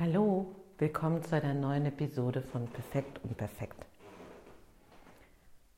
Hallo, 0.00 0.54
willkommen 0.78 1.24
zu 1.24 1.34
einer 1.34 1.54
neuen 1.54 1.84
Episode 1.86 2.40
von 2.40 2.68
Perfekt 2.68 3.18
und 3.24 3.36
Perfekt. 3.36 3.84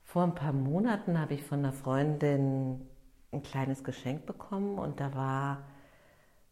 Vor 0.04 0.24
ein 0.24 0.34
paar 0.34 0.52
Monaten 0.52 1.18
habe 1.18 1.32
ich 1.32 1.42
von 1.42 1.60
einer 1.60 1.72
Freundin 1.72 2.86
ein 3.32 3.42
kleines 3.42 3.82
Geschenk 3.82 4.26
bekommen 4.26 4.78
und 4.78 5.00
da 5.00 5.14
war 5.14 5.62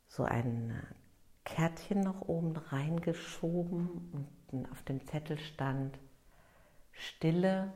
so 0.06 0.22
ein 0.22 0.82
Kärtchen 1.44 2.00
noch 2.00 2.22
oben 2.22 2.56
reingeschoben 2.56 4.26
und 4.50 4.72
auf 4.72 4.82
dem 4.85 5.04
Zettel 5.06 5.38
stand 5.38 5.98
Stille, 6.92 7.71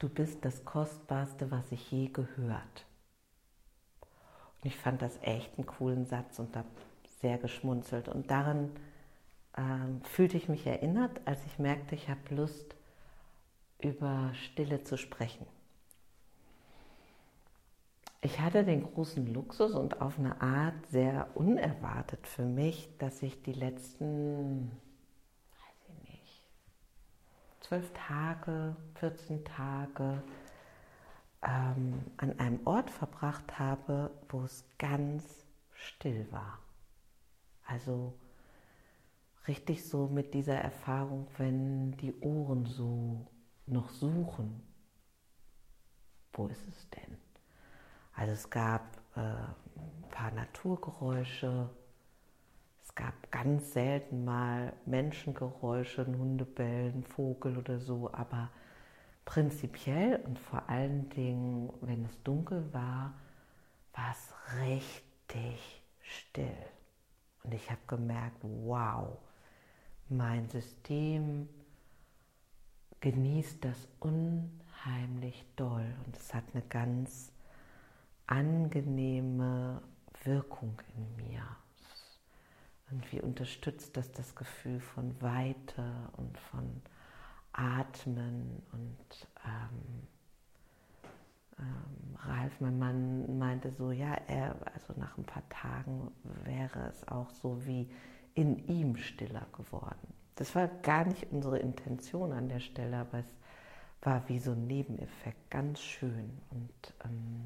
du 0.00 0.08
bist 0.08 0.44
das 0.44 0.64
Kostbarste, 0.64 1.52
was 1.52 1.70
ich 1.70 1.88
je 1.92 2.08
gehört. 2.08 2.86
Und 4.56 4.64
ich 4.64 4.76
fand 4.76 5.02
das 5.02 5.20
echt 5.22 5.56
einen 5.56 5.68
coolen 5.68 6.04
Satz 6.04 6.40
und 6.40 6.56
habe 6.56 6.66
sehr 7.20 7.38
geschmunzelt. 7.38 8.08
Und 8.08 8.30
daran 8.30 8.70
ähm, 9.56 10.02
fühlte 10.02 10.36
ich 10.36 10.48
mich 10.48 10.66
erinnert, 10.66 11.20
als 11.24 11.44
ich 11.46 11.58
merkte, 11.58 11.94
ich 11.94 12.08
habe 12.08 12.34
Lust, 12.34 12.74
über 13.80 14.32
Stille 14.34 14.82
zu 14.82 14.96
sprechen. 14.96 15.46
Ich 18.20 18.40
hatte 18.40 18.64
den 18.64 18.82
großen 18.82 19.32
Luxus 19.32 19.74
und 19.74 20.00
auf 20.00 20.18
eine 20.18 20.40
Art 20.40 20.86
sehr 20.88 21.28
unerwartet 21.34 22.26
für 22.26 22.44
mich, 22.44 22.88
dass 22.98 23.22
ich 23.22 23.42
die 23.42 23.52
letzten, 23.52 24.72
weiß 25.52 25.88
ich 25.88 26.10
nicht, 26.10 26.42
zwölf 27.60 27.92
Tage, 27.94 28.74
14 28.96 29.44
Tage 29.44 30.20
ähm, 31.42 32.04
an 32.16 32.36
einem 32.40 32.66
Ort 32.66 32.90
verbracht 32.90 33.60
habe, 33.60 34.10
wo 34.28 34.42
es 34.42 34.64
ganz 34.78 35.46
still 35.72 36.26
war. 36.32 36.58
Also 37.66 38.14
richtig 39.48 39.88
so 39.88 40.06
mit 40.06 40.34
dieser 40.34 40.56
Erfahrung, 40.56 41.26
wenn 41.38 41.92
die 41.96 42.14
Ohren 42.20 42.66
so 42.66 43.26
noch 43.66 43.90
suchen. 43.90 44.62
Wo 46.32 46.46
ist 46.46 46.66
es 46.68 46.88
denn? 46.90 47.16
Also 48.14 48.32
es 48.32 48.50
gab 48.50 48.98
äh, 49.16 49.20
ein 49.20 50.08
paar 50.10 50.30
Naturgeräusche, 50.32 51.70
es 52.82 52.94
gab 52.94 53.30
ganz 53.30 53.72
selten 53.72 54.24
mal 54.24 54.72
Menschengeräusche, 54.86 56.06
Hundebellen, 56.06 57.04
Vogel 57.04 57.56
oder 57.56 57.78
so, 57.78 58.12
aber 58.12 58.50
prinzipiell 59.24 60.16
und 60.24 60.38
vor 60.38 60.68
allen 60.68 61.08
Dingen, 61.10 61.72
wenn 61.80 62.04
es 62.04 62.22
dunkel 62.22 62.72
war, 62.72 63.14
war 63.92 64.12
es 64.12 64.34
richtig 64.60 65.82
still. 66.00 66.56
Und 67.42 67.54
ich 67.54 67.70
habe 67.70 67.80
gemerkt, 67.86 68.38
wow, 68.42 69.18
mein 70.10 70.48
System 70.48 71.48
genießt 73.00 73.64
das 73.64 73.88
unheimlich 74.00 75.44
doll 75.56 75.86
und 76.06 76.16
es 76.16 76.34
hat 76.34 76.44
eine 76.52 76.62
ganz 76.64 77.32
angenehme 78.26 79.82
Wirkung 80.24 80.80
in 80.96 81.16
mir. 81.16 81.42
Und 82.90 83.12
wie 83.12 83.20
unterstützt 83.20 83.96
das 83.96 84.12
das 84.12 84.34
Gefühl 84.34 84.80
von 84.80 85.20
Weite 85.20 86.10
und 86.16 86.38
von 86.38 86.82
Atmen 87.52 88.62
und 88.72 89.28
ähm, 89.44 90.06
ähm, 91.58 92.16
Ralf, 92.20 92.60
mein 92.60 92.78
Mann, 92.78 93.38
meinte 93.38 93.72
so, 93.72 93.90
ja, 93.90 94.14
er, 94.26 94.56
also 94.72 94.94
nach 94.96 95.18
ein 95.18 95.24
paar 95.24 95.46
Tagen 95.48 96.10
wäre 96.44 96.88
es 96.88 97.06
auch 97.08 97.30
so 97.30 97.64
wie 97.66 97.90
in 98.38 98.68
ihm 98.68 98.96
stiller 98.96 99.46
geworden. 99.52 100.14
Das 100.36 100.54
war 100.54 100.68
gar 100.68 101.04
nicht 101.04 101.26
unsere 101.32 101.58
Intention 101.58 102.32
an 102.32 102.48
der 102.48 102.60
Stelle, 102.60 102.98
aber 102.98 103.18
es 103.18 103.26
war 104.00 104.28
wie 104.28 104.38
so 104.38 104.52
ein 104.52 104.68
Nebeneffekt, 104.68 105.50
ganz 105.50 105.80
schön. 105.80 106.38
Und 106.50 106.94
ähm, 107.04 107.44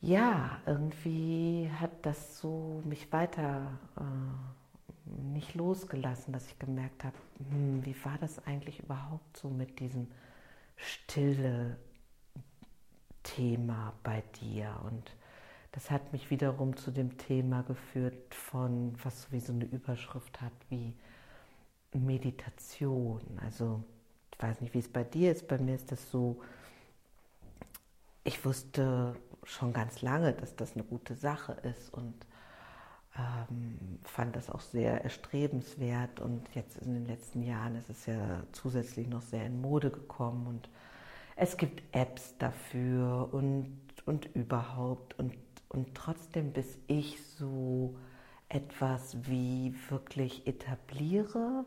ja, 0.00 0.60
irgendwie 0.66 1.70
hat 1.78 1.92
das 2.02 2.40
so 2.40 2.82
mich 2.84 3.12
weiter 3.12 3.78
äh, 3.96 5.22
nicht 5.32 5.54
losgelassen, 5.54 6.32
dass 6.32 6.48
ich 6.48 6.58
gemerkt 6.58 7.04
habe, 7.04 7.16
hm, 7.50 7.86
wie 7.86 7.94
war 8.04 8.18
das 8.18 8.44
eigentlich 8.48 8.80
überhaupt 8.80 9.36
so 9.36 9.48
mit 9.48 9.78
diesem 9.78 10.08
stille 10.74 11.76
Thema 13.22 13.92
bei 14.02 14.24
dir. 14.40 14.74
Und 14.84 15.12
das 15.72 15.90
hat 15.90 16.12
mich 16.12 16.30
wiederum 16.30 16.76
zu 16.76 16.90
dem 16.90 17.18
Thema 17.18 17.62
geführt 17.62 18.34
von, 18.34 18.94
was 19.02 19.30
wie 19.30 19.40
so 19.40 19.52
eine 19.52 19.64
Überschrift 19.64 20.40
hat, 20.40 20.52
wie 20.70 20.94
Meditation. 21.92 23.20
Also 23.44 23.82
ich 24.32 24.42
weiß 24.42 24.60
nicht, 24.60 24.74
wie 24.74 24.78
es 24.78 24.88
bei 24.88 25.04
dir 25.04 25.32
ist. 25.32 25.48
Bei 25.48 25.58
mir 25.58 25.74
ist 25.74 25.92
das 25.92 26.10
so, 26.10 26.40
ich 28.24 28.44
wusste 28.44 29.16
schon 29.44 29.72
ganz 29.72 30.02
lange, 30.02 30.32
dass 30.32 30.56
das 30.56 30.74
eine 30.74 30.84
gute 30.84 31.14
Sache 31.14 31.52
ist 31.62 31.92
und 31.92 32.14
ähm, 33.16 33.98
fand 34.04 34.36
das 34.36 34.50
auch 34.50 34.60
sehr 34.60 35.02
erstrebenswert. 35.02 36.20
Und 36.20 36.42
jetzt 36.54 36.78
in 36.78 36.94
den 36.94 37.06
letzten 37.06 37.42
Jahren 37.42 37.76
ist 37.76 37.90
es 37.90 38.06
ja 38.06 38.42
zusätzlich 38.52 39.08
noch 39.08 39.22
sehr 39.22 39.46
in 39.46 39.60
Mode 39.60 39.90
gekommen 39.90 40.46
und 40.46 40.68
es 41.40 41.56
gibt 41.56 41.82
Apps 41.94 42.36
dafür 42.38 43.28
und, 43.32 43.78
und 44.06 44.26
überhaupt. 44.34 45.18
Und, 45.18 45.34
und 45.68 45.94
trotzdem, 45.94 46.52
bis 46.52 46.78
ich 46.86 47.22
so 47.36 47.96
etwas 48.48 49.16
wie 49.26 49.74
wirklich 49.90 50.46
etabliere, 50.46 51.64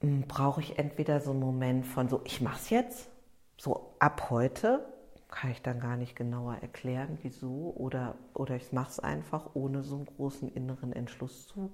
hm, 0.00 0.22
brauche 0.28 0.60
ich 0.60 0.78
entweder 0.78 1.20
so 1.20 1.30
einen 1.30 1.40
Moment 1.40 1.86
von 1.86 2.08
so, 2.08 2.20
ich 2.24 2.40
mache 2.40 2.56
es 2.56 2.70
jetzt, 2.70 3.10
so 3.56 3.94
ab 3.98 4.28
heute, 4.30 4.86
kann 5.28 5.50
ich 5.50 5.62
dann 5.62 5.80
gar 5.80 5.96
nicht 5.96 6.14
genauer 6.14 6.56
erklären, 6.56 7.18
wieso, 7.22 7.74
oder, 7.76 8.14
oder 8.34 8.56
ich 8.56 8.72
mache 8.72 8.90
es 8.90 9.00
einfach, 9.00 9.50
ohne 9.54 9.82
so 9.82 9.96
einen 9.96 10.06
großen 10.06 10.52
inneren 10.52 10.92
Entschluss 10.92 11.48
zu 11.48 11.72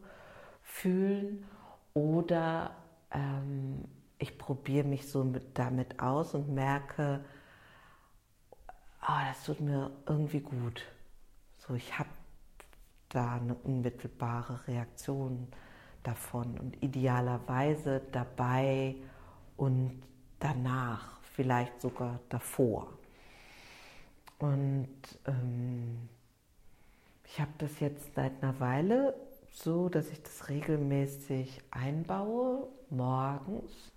fühlen, 0.63 1.45
oder 1.95 2.77
ähm, 3.11 3.85
ich 4.19 4.39
probiere 4.39 4.87
mich 4.87 5.09
so 5.09 5.25
mit, 5.25 5.59
damit 5.59 6.01
aus 6.01 6.35
und 6.35 6.49
merke, 6.49 7.25
oh, 9.03 9.21
das 9.29 9.45
tut 9.45 9.61
mir 9.61 9.91
irgendwie 10.07 10.41
gut. 10.41 10.83
So, 11.59 11.75
ich 11.75 11.99
habe 11.99 12.09
da 13.09 13.35
eine 13.35 13.55
unmittelbare 13.55 14.67
Reaktion 14.67 15.49
davon 16.03 16.59
und 16.59 16.83
idealerweise 16.83 18.03
dabei 18.11 18.97
und 19.57 20.03
danach, 20.39 21.21
vielleicht 21.23 21.81
sogar 21.81 22.21
davor. 22.29 22.89
Und 24.39 24.89
ähm, 25.27 26.09
ich 27.25 27.41
habe 27.41 27.53
das 27.59 27.79
jetzt 27.81 28.15
seit 28.15 28.43
einer 28.43 28.59
Weile 28.61 29.15
so, 29.53 29.89
dass 29.89 30.09
ich 30.09 30.23
das 30.23 30.49
regelmäßig 30.49 31.63
einbaue, 31.71 32.69
morgens 32.91 33.93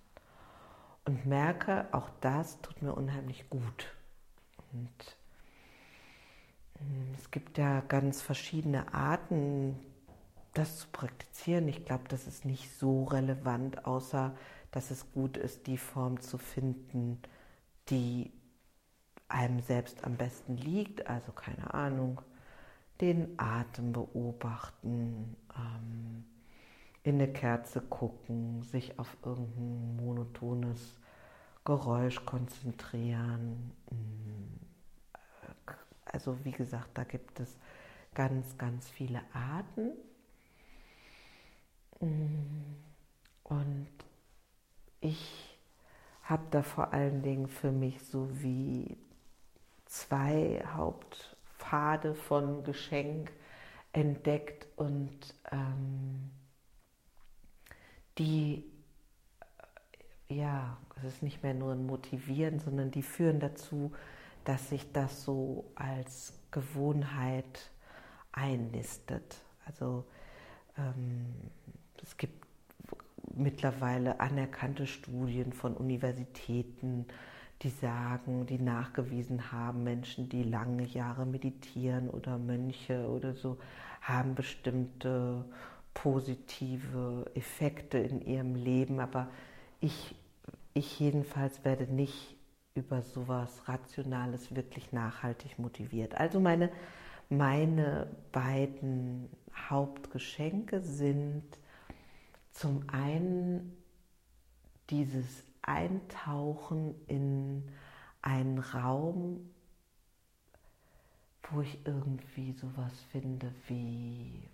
und 1.06 1.26
merke, 1.26 1.88
auch 1.92 2.10
das 2.22 2.62
tut 2.62 2.82
mir 2.82 2.94
unheimlich 2.94 3.50
gut. 3.50 3.96
Und 4.76 5.18
hm, 6.80 7.16
es 7.18 7.32
gibt 7.32 7.58
ja 7.58 7.82
ganz 7.82 8.22
verschiedene 8.22 8.94
Arten, 8.94 9.80
das 10.54 10.78
zu 10.78 10.88
praktizieren. 10.92 11.68
Ich 11.68 11.86
glaube, 11.86 12.06
das 12.08 12.28
ist 12.28 12.46
nicht 12.46 12.78
so 12.78 13.06
relevant, 13.06 13.86
außer 13.86 14.36
dass 14.72 14.92
es 14.92 15.12
gut 15.14 15.38
ist, 15.38 15.68
die 15.68 15.78
Form 15.78 16.20
zu 16.20 16.38
finden, 16.38 17.22
die 17.90 18.32
einem 19.28 19.62
selbst 19.62 20.04
am 20.04 20.16
besten 20.16 20.58
liegt. 20.58 21.08
Also 21.08 21.32
keine 21.32 21.74
Ahnung, 21.74 22.22
den 23.02 23.36
Atem 23.38 23.94
beobachten, 23.94 25.36
ähm, 25.56 26.26
in 27.04 27.16
eine 27.16 27.32
Kerze 27.32 27.82
gucken, 27.82 28.64
sich 28.64 28.98
auf 28.98 29.16
irgendein 29.24 29.96
monotones 29.98 31.00
Geräusch 31.64 32.26
konzentrieren. 32.26 33.72
Also 36.16 36.46
wie 36.46 36.54
gesagt, 36.54 36.92
da 36.94 37.04
gibt 37.04 37.42
es 37.42 37.58
ganz, 38.14 38.58
ganz 38.58 38.90
viele 38.90 39.22
Arten. 39.34 39.92
Und 43.44 43.90
ich 45.02 45.60
habe 46.24 46.44
da 46.52 46.64
vor 46.64 46.94
allen 46.94 47.22
Dingen 47.22 47.50
für 47.50 47.74
mich 47.74 48.02
so 48.02 48.30
wie 48.42 48.98
zwei 49.86 50.64
Hauptpfade 50.74 52.16
von 52.16 52.64
Geschenk 52.64 53.32
entdeckt 53.92 54.68
und 54.78 55.20
ähm, 55.52 56.32
die, 58.18 58.64
äh, 60.30 60.36
ja, 60.36 60.78
es 60.96 61.04
ist 61.04 61.24
nicht 61.24 61.44
mehr 61.44 61.54
nur 61.54 61.74
ein 61.74 61.86
Motivieren, 61.86 62.60
sondern 62.60 62.92
die 62.92 63.04
führen 63.04 63.42
dazu, 63.42 63.92
dass 64.46 64.70
sich 64.70 64.92
das 64.94 65.24
so 65.24 65.66
als 65.76 66.34
Gewohnheit 66.52 67.72
einnistet. 68.32 69.38
Also 69.66 70.06
ähm, 70.78 71.26
es 72.02 72.16
gibt 72.16 72.46
mittlerweile 73.36 74.20
anerkannte 74.20 74.88
Studien 74.88 75.52
von 75.52 75.76
Universitäten, 75.76 77.06
die 77.62 77.70
sagen, 77.70 78.46
die 78.46 78.60
nachgewiesen 78.60 79.52
haben, 79.52 79.84
Menschen, 79.84 80.30
die 80.30 80.44
lange 80.44 80.86
Jahre 80.86 81.26
meditieren 81.26 82.10
oder 82.10 82.38
Mönche 82.38 83.08
oder 83.08 83.34
so, 83.34 83.58
haben 84.02 84.36
bestimmte 84.36 85.46
positive 85.94 87.32
Effekte 87.34 87.98
in 87.98 88.22
ihrem 88.22 88.56
Leben. 88.56 89.00
Aber 89.00 89.30
ich, 89.80 90.16
ich 90.74 91.00
jedenfalls 91.00 91.64
werde 91.64 91.86
nicht 91.86 92.35
über 92.76 93.02
sowas 93.02 93.68
Rationales 93.70 94.54
wirklich 94.54 94.92
nachhaltig 94.92 95.58
motiviert. 95.58 96.14
Also 96.16 96.42
meine, 96.42 96.70
meine 97.30 98.08
beiden 98.34 99.30
Hauptgeschenke 99.70 100.82
sind 100.82 101.44
zum 102.52 102.88
einen 102.90 103.78
dieses 104.90 105.46
Eintauchen 105.62 106.96
in 107.08 107.72
einen 108.22 108.60
Raum, 108.60 109.50
wo 111.50 111.62
ich 111.62 111.80
irgendwie 111.86 112.52
sowas 112.52 112.94
finde 113.12 113.54
wie, 113.68 114.50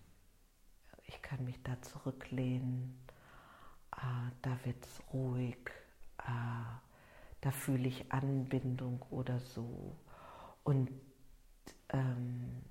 ich 1.08 1.22
kann 1.24 1.44
mich 1.44 1.62
da 1.64 1.82
zurücklehnen, 1.82 2.98
äh, 3.96 4.32
da 4.44 4.58
wird 4.64 4.86
es 4.86 5.02
ruhig, 5.12 5.58
äh, 6.20 6.91
da 7.42 7.52
fühle 7.52 7.88
ich 7.88 8.12
Anbindung 8.12 9.04
oder 9.10 9.40
so. 9.40 9.98
Und 10.64 10.90
ähm, 11.90 12.62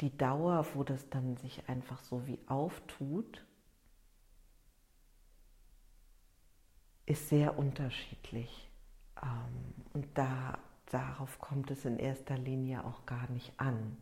die 0.00 0.16
Dauer, 0.16 0.66
wo 0.74 0.84
das 0.84 1.08
dann 1.10 1.36
sich 1.36 1.68
einfach 1.68 1.98
so 2.00 2.26
wie 2.26 2.38
auftut, 2.46 3.44
ist 7.06 7.28
sehr 7.28 7.58
unterschiedlich. 7.58 8.68
Ähm, 9.22 9.74
und 9.94 10.06
da, 10.16 10.58
darauf 10.86 11.38
kommt 11.40 11.70
es 11.70 11.84
in 11.84 11.98
erster 11.98 12.36
Linie 12.36 12.84
auch 12.84 13.06
gar 13.06 13.28
nicht 13.30 13.58
an. 13.58 13.96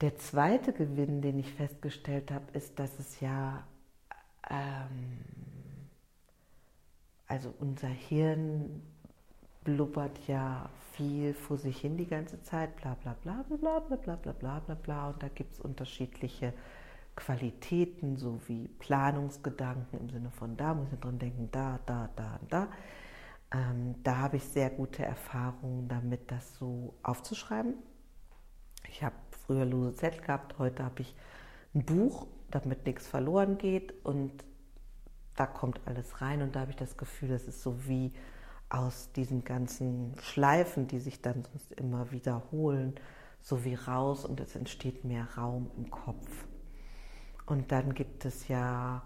Der 0.00 0.16
zweite 0.16 0.72
Gewinn, 0.72 1.20
den 1.20 1.38
ich 1.38 1.52
festgestellt 1.52 2.30
habe, 2.30 2.50
ist, 2.52 2.78
dass 2.78 2.98
es 2.98 3.20
ja, 3.20 3.66
ähm, 4.48 5.20
also 7.30 7.54
unser 7.60 7.88
Hirn 7.88 8.82
blubbert 9.62 10.18
ja 10.26 10.68
viel 10.94 11.32
vor 11.32 11.58
sich 11.58 11.80
hin 11.80 11.96
die 11.96 12.06
ganze 12.06 12.42
Zeit, 12.42 12.74
bla 12.76 12.94
bla 12.94 13.14
bla 13.22 13.44
bla 13.44 13.56
bla 13.56 13.78
bla 13.78 13.96
bla 13.96 14.16
bla 14.16 14.32
bla 14.32 14.58
bla 14.58 14.74
bla 14.74 15.10
und 15.10 15.22
da 15.22 15.28
gibt 15.28 15.52
es 15.52 15.60
unterschiedliche 15.60 16.52
Qualitäten 17.14 18.16
sowie 18.16 18.66
Planungsgedanken 18.80 20.00
im 20.00 20.10
Sinne 20.10 20.30
von 20.30 20.56
da 20.56 20.74
muss 20.74 20.92
ich 20.92 20.98
dran 20.98 21.20
denken, 21.20 21.48
da, 21.52 21.78
da, 21.86 22.10
da 22.16 22.38
und 22.40 22.52
da. 22.52 22.68
Ähm, 23.52 23.94
da 24.02 24.16
habe 24.16 24.38
ich 24.38 24.44
sehr 24.44 24.70
gute 24.70 25.04
Erfahrungen 25.04 25.86
damit, 25.86 26.32
das 26.32 26.56
so 26.56 26.94
aufzuschreiben. 27.04 27.74
Ich 28.88 29.04
habe 29.04 29.14
früher 29.46 29.64
lose 29.64 29.94
Zettel 29.94 30.20
gehabt, 30.20 30.58
heute 30.58 30.82
habe 30.82 31.02
ich 31.02 31.14
ein 31.74 31.84
Buch, 31.84 32.26
damit 32.50 32.86
nichts 32.86 33.06
verloren 33.06 33.56
geht 33.56 34.04
und 34.04 34.32
da 35.40 35.46
kommt 35.46 35.80
alles 35.86 36.20
rein 36.20 36.42
und 36.42 36.54
da 36.54 36.60
habe 36.60 36.70
ich 36.70 36.76
das 36.76 36.98
Gefühl, 36.98 37.30
das 37.30 37.44
ist 37.44 37.62
so 37.62 37.88
wie 37.88 38.12
aus 38.68 39.10
diesen 39.12 39.42
ganzen 39.42 40.14
Schleifen, 40.20 40.86
die 40.86 40.98
sich 40.98 41.22
dann 41.22 41.44
sonst 41.44 41.72
immer 41.72 42.10
wiederholen, 42.10 42.94
so 43.40 43.64
wie 43.64 43.74
raus 43.74 44.26
und 44.26 44.38
es 44.38 44.54
entsteht 44.54 45.02
mehr 45.02 45.26
Raum 45.38 45.70
im 45.78 45.90
Kopf. 45.90 46.28
Und 47.46 47.72
dann 47.72 47.94
gibt 47.94 48.26
es 48.26 48.48
ja 48.48 49.02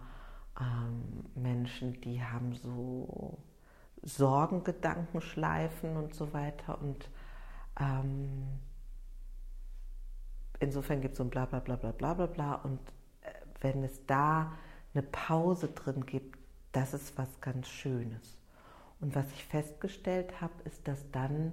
ähm, 0.60 1.24
Menschen, 1.36 2.00
die 2.00 2.20
haben 2.20 2.56
so 2.56 3.38
Sorgengedankenschleifen 4.02 5.96
und 5.96 6.14
so 6.14 6.32
weiter. 6.32 6.80
Und 6.82 7.08
ähm, 7.78 8.58
insofern 10.58 11.00
gibt 11.00 11.12
es 11.12 11.18
so 11.18 11.24
ein 11.24 11.30
bla 11.30 11.46
bla 11.46 11.60
bla 11.60 11.76
bla 11.76 11.92
bla 11.92 12.14
bla 12.14 12.26
bla. 12.26 12.54
Und 12.56 12.80
äh, 13.20 13.30
wenn 13.60 13.84
es 13.84 14.04
da 14.04 14.52
eine 14.94 15.02
Pause 15.02 15.68
drin 15.68 16.06
gibt, 16.06 16.38
das 16.72 16.94
ist 16.94 17.16
was 17.18 17.40
ganz 17.40 17.68
Schönes. 17.68 18.38
Und 19.00 19.14
was 19.14 19.26
ich 19.32 19.44
festgestellt 19.44 20.40
habe, 20.40 20.54
ist, 20.64 20.86
dass 20.88 21.10
dann 21.10 21.52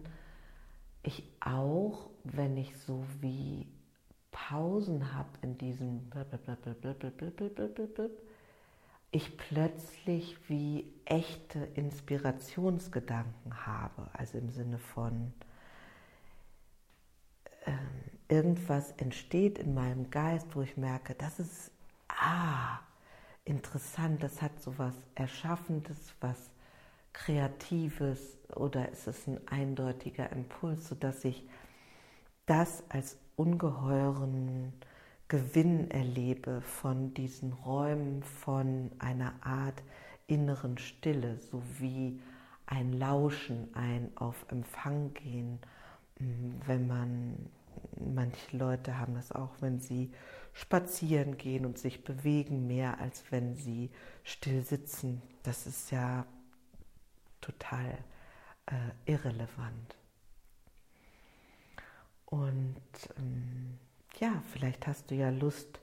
ich 1.04 1.24
auch, 1.40 2.10
wenn 2.24 2.58
ich 2.58 2.78
so 2.78 3.04
wie 3.20 3.68
Pausen 4.32 5.14
habe 5.14 5.30
in 5.42 5.58
diesem 5.58 6.10
ich 9.14 9.38
plötzlich 9.38 10.38
wie 10.48 10.94
echte 11.04 11.60
Inspirationsgedanken 11.60 13.66
habe, 13.66 14.10
also 14.14 14.38
im 14.38 14.50
Sinne 14.50 14.78
von 14.78 15.34
äh, 17.66 18.34
irgendwas 18.34 18.92
entsteht 18.94 19.60
in 19.60 19.74
meinem 19.74 20.10
Geist, 20.10 20.56
wo 20.56 20.62
ich 20.62 20.78
merke, 20.78 21.14
das 21.16 21.40
ist 21.40 21.72
ah 22.08 22.80
interessant, 23.46 24.24
das 24.24 24.42
hat 24.42 24.62
so 24.62 24.78
was 24.78 24.96
Erschaffendes, 25.16 26.14
was 26.20 26.52
Kreatives 27.14 28.38
oder 28.56 28.90
ist 28.90 29.08
es 29.08 29.28
ein 29.28 29.40
eindeutiger 29.48 30.32
Impuls, 30.32 30.88
sodass 30.88 31.26
ich 31.26 31.48
das 32.46 32.84
als 32.90 33.18
ungeheuren 33.36 34.74
Gewinn 35.28 35.90
erlebe 35.90 36.62
von 36.62 37.14
diesen 37.14 37.54
Räumen, 37.54 38.24
von 38.24 38.92
einer 39.00 39.34
Art 39.42 39.82
inneren 40.28 40.78
Stille, 40.78 41.38
sowie 41.38 42.20
ein 42.66 42.94
Lauschen, 42.94 43.74
ein 43.74 44.12
auf 44.16 44.46
Empfang 44.50 45.14
gehen, 45.14 45.60
mm, 46.20 46.52
wenn 46.66 46.88
man, 46.88 47.50
manche 48.32 48.58
Leute 48.58 48.98
haben 48.98 49.16
das 49.16 49.32
auch, 49.32 49.52
wenn 49.60 49.80
sie 49.80 50.12
spazieren 50.54 51.38
gehen 51.38 51.66
und 51.66 51.78
sich 51.78 52.04
bewegen, 52.04 52.68
mehr 52.68 53.00
als 53.00 53.24
wenn 53.32 53.56
sie 53.56 53.90
still 54.24 54.64
sitzen. 54.64 55.22
Das 55.44 55.66
ist 55.68 55.92
ja 55.92 56.26
total 57.40 57.98
äh, 58.68 59.12
irrelevant. 59.12 59.98
Und 62.26 62.76
ähm, 63.18 63.78
ja, 64.20 64.42
vielleicht 64.52 64.88
hast 64.88 65.12
du 65.12 65.16
ja 65.16 65.30
Lust, 65.30 65.80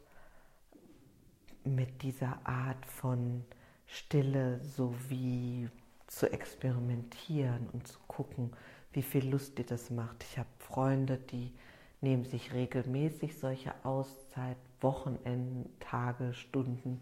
mit 1.64 2.02
dieser 2.02 2.46
Art 2.46 2.86
von 2.86 3.44
Stille 3.86 4.64
sowie 4.64 5.68
zu 6.06 6.32
experimentieren 6.32 7.68
und 7.72 7.86
zu 7.86 7.98
gucken, 8.06 8.52
wie 8.92 9.02
viel 9.02 9.28
Lust 9.28 9.58
dir 9.58 9.66
das 9.66 9.90
macht. 9.90 10.22
Ich 10.22 10.38
habe 10.38 10.48
Freunde, 10.58 11.18
die 11.18 11.52
nehmen 12.00 12.24
sich 12.24 12.52
regelmäßig 12.52 13.38
solche 13.38 13.74
Auszeit, 13.84 14.56
Wochenenden, 14.80 15.68
Tage, 15.80 16.32
Stunden. 16.34 17.00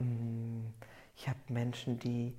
Ähm, 0.00 0.74
ich 1.16 1.28
habe 1.28 1.38
Menschen, 1.48 1.98
die 1.98 2.36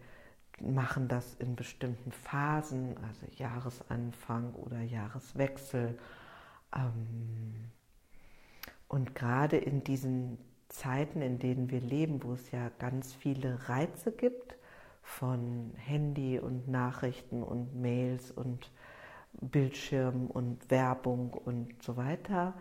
machen 0.61 1.07
das 1.07 1.35
in 1.35 1.55
bestimmten 1.55 2.11
Phasen, 2.11 2.95
also 2.97 3.25
Jahresanfang 3.37 4.53
oder 4.53 4.81
Jahreswechsel. 4.81 5.97
Ähm, 6.75 7.71
und 8.87 9.15
gerade 9.15 9.57
in 9.57 9.83
diesen 9.83 10.37
Zeiten, 10.69 11.21
in 11.21 11.39
denen 11.39 11.71
wir 11.71 11.81
leben, 11.81 12.23
wo 12.23 12.33
es 12.33 12.51
ja 12.51 12.69
ganz 12.79 13.13
viele 13.13 13.69
Reize 13.69 14.11
gibt 14.11 14.55
von 15.01 15.73
Handy 15.75 16.39
und 16.39 16.67
Nachrichten 16.67 17.41
und 17.41 17.75
Mails 17.75 18.31
und 18.31 18.71
Bildschirm 19.33 20.27
und 20.27 20.69
Werbung 20.69 21.33
und 21.33 21.81
so 21.81 21.97
weiter, 21.97 22.53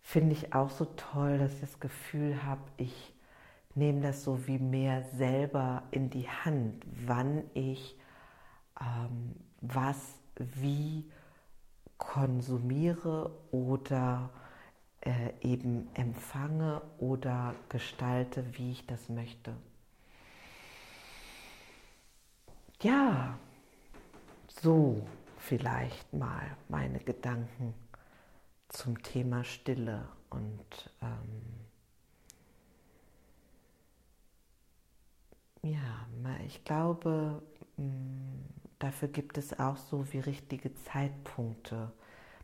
finde 0.00 0.32
ich 0.32 0.54
auch 0.54 0.70
so 0.70 0.84
toll, 0.84 1.38
dass 1.38 1.54
ich 1.54 1.60
das 1.60 1.80
Gefühl 1.80 2.42
habe, 2.44 2.62
ich 2.76 3.12
nehme 3.74 4.00
das 4.00 4.24
so 4.24 4.46
wie 4.46 4.58
mehr 4.58 5.02
selber 5.02 5.84
in 5.90 6.10
die 6.10 6.28
Hand, 6.28 6.84
wann 7.06 7.44
ich 7.54 7.96
ähm, 8.80 9.36
was 9.60 10.18
wie 10.36 11.10
konsumiere 11.98 13.30
oder 13.52 14.30
äh, 15.00 15.32
eben 15.40 15.88
empfange 15.94 16.82
oder 16.98 17.54
gestalte, 17.68 18.44
wie 18.56 18.72
ich 18.72 18.86
das 18.86 19.08
möchte. 19.08 19.54
Ja, 22.80 23.38
so 24.48 25.06
vielleicht 25.42 26.12
mal 26.12 26.56
meine 26.68 27.00
Gedanken 27.00 27.74
zum 28.68 29.02
Thema 29.02 29.44
Stille 29.44 30.08
und 30.30 30.90
ähm, 31.02 31.62
Ja, 35.64 36.06
ich 36.44 36.64
glaube, 36.64 37.40
mm, 37.76 38.40
dafür 38.80 39.06
gibt 39.08 39.38
es 39.38 39.58
auch 39.60 39.76
so 39.76 40.12
wie 40.12 40.18
richtige 40.18 40.74
Zeitpunkte. 40.74 41.92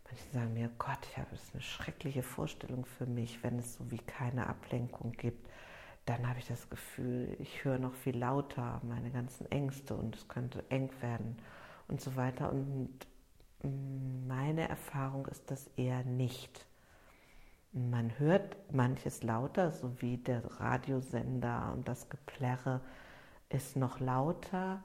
Manche 0.04 0.30
sagen 0.32 0.54
mir, 0.54 0.70
Gott, 0.78 0.98
ich 1.10 1.16
habe 1.18 1.26
das 1.32 1.52
eine 1.52 1.62
schreckliche 1.62 2.22
Vorstellung 2.22 2.84
für 2.86 3.06
mich, 3.06 3.42
wenn 3.42 3.58
es 3.58 3.74
so 3.74 3.90
wie 3.90 3.98
keine 3.98 4.46
Ablenkung 4.46 5.12
gibt. 5.12 5.48
Dann 6.06 6.28
habe 6.28 6.38
ich 6.38 6.46
das 6.46 6.70
Gefühl, 6.70 7.36
ich 7.40 7.64
höre 7.64 7.78
noch 7.78 7.94
viel 7.94 8.16
lauter 8.16 8.80
meine 8.84 9.10
ganzen 9.10 9.50
Ängste 9.50 9.94
und 9.96 10.16
es 10.16 10.28
könnte 10.28 10.64
eng 10.70 10.90
werden 11.00 11.36
und 11.88 12.00
so 12.00 12.16
weiter. 12.16 12.52
Und 12.52 12.90
meine 13.62 14.68
Erfahrung 14.68 15.26
ist 15.26 15.50
das 15.50 15.68
eher 15.76 16.04
nicht. 16.04 16.66
Man 17.72 18.18
hört 18.18 18.56
manches 18.72 19.22
lauter, 19.22 19.72
so 19.72 20.00
wie 20.00 20.16
der 20.16 20.42
Radiosender 20.60 21.72
und 21.74 21.86
das 21.88 22.08
Geplärre 22.08 22.80
ist 23.50 23.76
noch 23.76 24.00
lauter. 24.00 24.82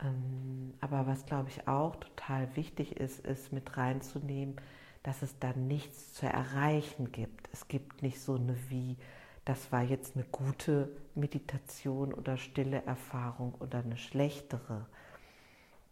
Ähm, 0.00 0.74
aber 0.80 1.06
was, 1.06 1.26
glaube 1.26 1.50
ich, 1.50 1.68
auch 1.68 1.96
total 1.96 2.54
wichtig 2.56 2.96
ist, 2.96 3.20
ist 3.20 3.52
mit 3.52 3.76
reinzunehmen, 3.76 4.56
dass 5.02 5.22
es 5.22 5.38
dann 5.38 5.66
nichts 5.66 6.14
zu 6.14 6.26
erreichen 6.26 7.12
gibt. 7.12 7.48
Es 7.52 7.68
gibt 7.68 8.02
nicht 8.02 8.20
so 8.20 8.36
eine 8.36 8.56
wie, 8.70 8.96
das 9.44 9.70
war 9.70 9.82
jetzt 9.82 10.16
eine 10.16 10.24
gute 10.24 10.88
Meditation 11.14 12.14
oder 12.14 12.36
stille 12.38 12.82
Erfahrung 12.84 13.54
oder 13.60 13.80
eine 13.80 13.98
schlechtere. 13.98 14.86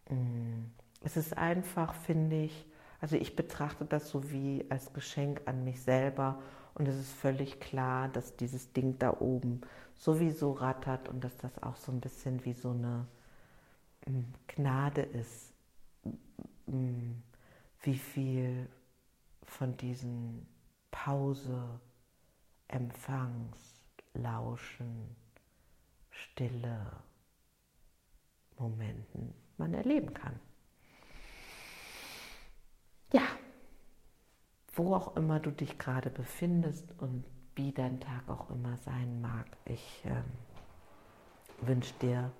Mm, 0.08 0.64
es 1.00 1.16
ist 1.16 1.36
einfach, 1.36 1.94
finde 1.94 2.42
ich, 2.44 2.66
also 3.00 3.16
ich 3.16 3.34
betrachte 3.36 3.84
das 3.84 4.08
so 4.10 4.30
wie 4.30 4.64
als 4.68 4.92
Geschenk 4.92 5.42
an 5.46 5.64
mich 5.64 5.82
selber 5.82 6.40
und 6.74 6.86
es 6.88 6.96
ist 6.96 7.12
völlig 7.12 7.60
klar, 7.60 8.08
dass 8.08 8.36
dieses 8.36 8.72
Ding 8.72 8.98
da 8.98 9.20
oben 9.20 9.60
sowieso 9.94 10.52
rattert 10.52 11.08
und 11.08 11.22
dass 11.22 11.36
das 11.36 11.62
auch 11.62 11.76
so 11.76 11.92
ein 11.92 12.00
bisschen 12.00 12.44
wie 12.44 12.52
so 12.52 12.70
eine 12.70 13.06
Gnade 14.48 15.02
ist, 15.02 15.52
wie 16.66 17.98
viel 17.98 18.68
von 19.44 19.76
diesen 19.76 20.46
Pause, 20.90 21.80
Empfangs, 22.68 23.82
Lauschen, 24.14 25.16
Stille 26.10 26.90
Momenten 28.58 29.34
man 29.58 29.74
erleben 29.74 30.12
kann. 30.14 30.38
Ja, 33.12 33.22
wo 34.74 34.94
auch 34.94 35.16
immer 35.16 35.38
du 35.38 35.50
dich 35.50 35.78
gerade 35.78 36.10
befindest 36.10 36.92
und 36.98 37.24
wie 37.54 37.72
dein 37.72 38.00
Tag 38.00 38.28
auch 38.28 38.48
immer 38.50 38.76
sein 38.78 39.20
mag, 39.20 39.46
ich 39.66 40.02
äh, 40.06 41.66
wünsche 41.66 41.92
dir 42.00 42.32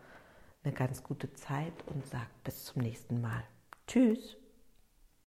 eine 0.65 0.73
ganz 0.73 1.03
gute 1.03 1.33
Zeit 1.35 1.75
und 1.87 2.07
sag 2.07 2.29
bis 2.45 2.65
zum 2.65 2.83
nächsten 2.83 3.21
Mal. 3.21 3.43
Tschüss. 3.87 4.42